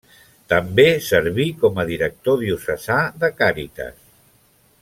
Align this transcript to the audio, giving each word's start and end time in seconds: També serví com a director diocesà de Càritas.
També 0.53 0.85
serví 1.07 1.45
com 1.65 1.77
a 1.83 1.87
director 1.91 2.41
diocesà 2.47 2.99
de 3.25 3.33
Càritas. 3.43 4.05